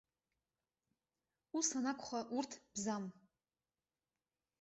Ус 1.57 1.67
анакәха, 1.77 2.19
урҭ 2.37 2.51
бзам. 2.73 3.03